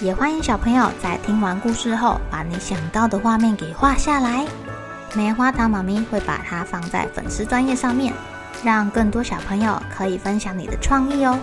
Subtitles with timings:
[0.00, 4.46] 也欢迎小朋友在听完故事后，把你想到的画面给画下来。
[5.14, 8.12] 棉花糖妈咪会把它放在粉丝专页上面，
[8.62, 11.38] 让更多小朋友可以分享你的创意哦。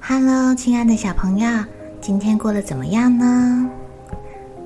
[0.00, 1.48] Hello，亲爱的小朋友，
[2.00, 3.70] 今天过得怎么样呢？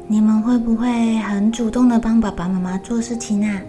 [0.08, 3.60] 你们会不会很主动的帮爸爸妈妈做事情啊？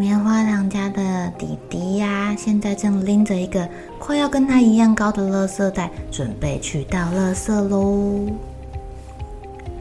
[0.00, 8.26] 棉花糖家的弟弟呀，现在正拎着一个快要跟他一样高的垃圾袋，准备去倒垃圾喽。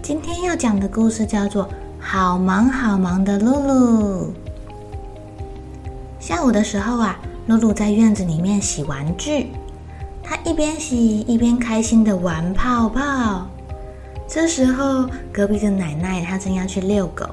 [0.01, 1.63] 今天要讲的故事叫做
[2.01, 4.23] 《好忙好忙的露露》。
[6.19, 9.53] 下午的时候啊，露露在院子里面洗玩具。
[10.21, 13.47] 他一边洗一边开心的玩泡泡。
[14.27, 17.25] 这时候，隔壁的奶奶她正要去遛狗，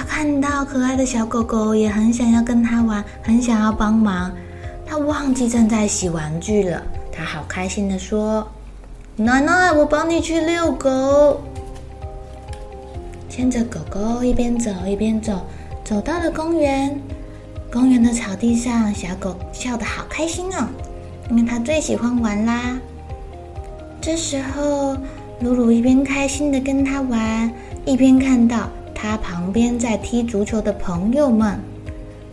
[0.00, 4.32] 他看到可爱的小狗狗，也很想要跟他玩，很想要帮忙。
[4.86, 8.48] 他忘记正在洗玩具了，他好开心的说
[9.14, 11.42] ：“奶奶，我帮你去遛狗。”
[13.28, 15.44] 牵着狗狗一边走一边走，
[15.84, 16.98] 走到了公园。
[17.70, 20.66] 公园的草地上，小狗笑得好开心哦。
[21.28, 22.78] 因为它最喜欢玩啦。
[24.00, 24.96] 这时候，
[25.40, 27.52] 露露一边开心的跟他玩，
[27.84, 28.70] 一边看到
[29.02, 31.58] 他旁边在踢足球的朋友们，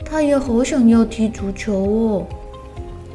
[0.04, 2.28] 他也好想要踢足球哦。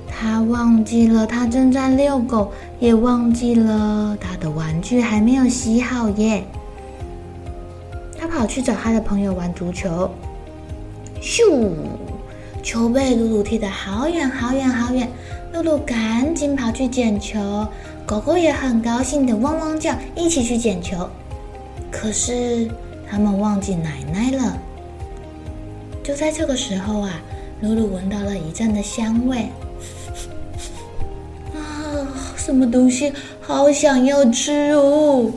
[0.09, 2.50] 他忘记了他正在遛狗，
[2.81, 6.43] 也忘记了他的玩具还没有洗好耶。
[8.19, 10.10] 他跑去找他的朋友玩足球，
[11.21, 11.75] 咻！
[12.62, 15.06] 球被露露踢得好远好远好远。
[15.53, 17.66] 露露赶紧跑去捡球，
[18.06, 21.06] 狗狗也很高兴的汪汪叫，一起去捡球。
[21.91, 22.71] 可是
[23.12, 24.56] 他们忘记奶奶了。
[26.03, 27.21] 就在这个时候啊，
[27.61, 29.50] 露露闻到了一阵的香味。
[31.55, 32.09] 啊，
[32.39, 33.12] 什么东西？
[33.43, 35.31] 好想要吃哦！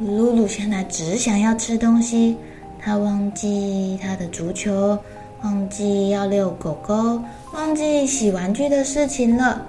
[0.00, 2.36] 露露现在只想要吃东西，
[2.80, 4.98] 她忘记她的足球。
[5.44, 7.22] 忘记要遛狗狗，
[7.54, 9.62] 忘记洗玩具的事情了。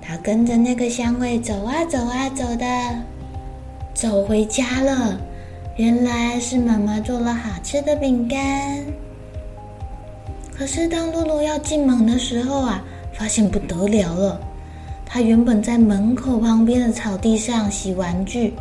[0.00, 2.66] 他跟着那个香味走啊走啊走的，
[3.92, 5.18] 走回家了。
[5.76, 8.84] 原来是妈妈做了好吃的饼干。
[10.56, 14.40] 可是当露露要进门的时候啊，发现不得了了。
[15.04, 18.54] 她原本在门口旁边的草地上洗玩具，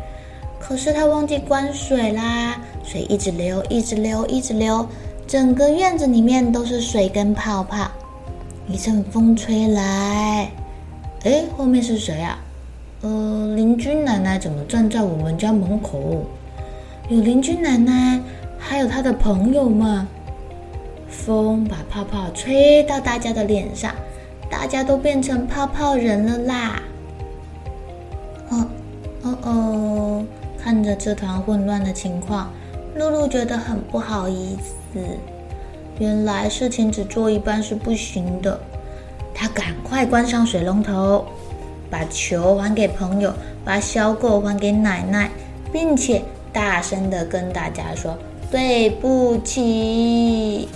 [0.59, 4.87] 可是她忘记关水啦，水一直流，一直流，一直流。
[5.27, 7.91] 整个院子里面都是水跟泡泡，
[8.67, 10.51] 一阵风吹来，
[11.25, 12.39] 哎，后面是谁啊？
[13.01, 16.25] 呃，邻居奶奶怎么站在我们家门口？
[17.09, 18.21] 有邻居奶奶，
[18.57, 20.05] 还有她的朋友们。
[21.09, 23.93] 风把泡泡吹到大家的脸上，
[24.49, 26.81] 大家都变成泡泡人了啦！
[28.49, 28.67] 哦
[29.21, 30.25] 哦哦！
[30.57, 32.51] 看着这团混乱的情况，
[32.95, 34.99] 露露觉得很不好意思。
[35.99, 38.59] 原来事情只做一半是不行的。
[39.35, 41.25] 他赶快关上水龙头，
[41.89, 43.31] 把球还给朋友，
[43.63, 45.29] 把小狗还给奶奶，
[45.71, 46.21] 并且
[46.53, 48.17] 大声的跟大家说
[48.51, 50.69] 对不起。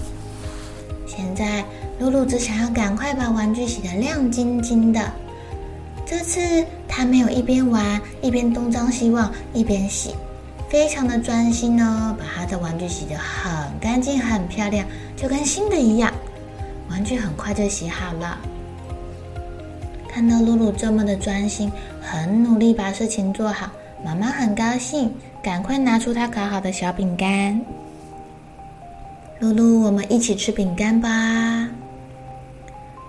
[1.06, 1.64] 现在
[2.00, 5.00] 露露只想要赶快把玩具洗得亮晶晶的。
[6.06, 10.16] 这次他没有一边玩一边东张西望，一边洗。
[10.70, 14.86] 非常的专心哦，把他的玩具洗得很干净、很漂亮，
[15.16, 16.14] 就跟新的一样。
[16.90, 18.38] 玩具很快就洗好了。
[20.10, 23.72] 看到露露这么的专心，很努力把事情做好，
[24.04, 27.60] 妈妈很高兴，赶快拿出他烤好的小饼干。
[29.40, 31.10] 露露，我们一起吃饼干吧。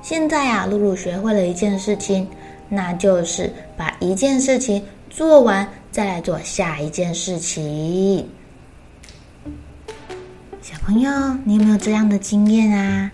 [0.02, 2.26] 现在啊，露露学会了一件事情，
[2.68, 5.68] 那就是把一件事情做完。
[5.90, 8.28] 再来做下一件事情。
[10.60, 11.10] 小朋友，
[11.44, 13.10] 你有没有这样的经验啊？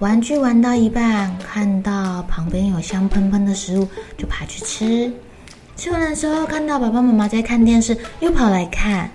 [0.00, 3.88] 玩具玩到一半，看到旁边有香喷喷的食物，
[4.18, 5.10] 就跑去吃。
[5.76, 9.10] 吃完的时候，看到爸爸妈妈在看电视，又跑来看。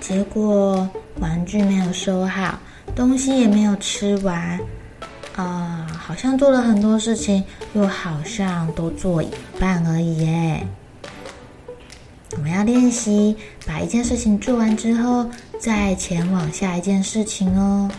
[0.00, 0.88] 结果
[1.20, 2.58] 玩具没有收好，
[2.94, 4.60] 东西也没有吃完，
[5.36, 7.42] 啊、好像做了很多事情，
[7.72, 9.28] 又好像都做一
[9.58, 10.66] 半而已耶。
[12.36, 13.36] 我们要练习
[13.66, 15.28] 把一件事情做完之后，
[15.58, 17.90] 再前往下一件事情哦。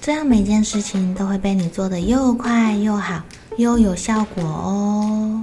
[0.00, 3.22] 这样每件事情都会被你做得又快又好，
[3.56, 5.42] 又有效果哦。